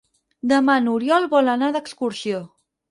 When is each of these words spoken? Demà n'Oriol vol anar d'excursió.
Demà 0.51 0.77
n'Oriol 0.85 1.31
vol 1.37 1.55
anar 1.57 1.71
d'excursió. 1.77 2.45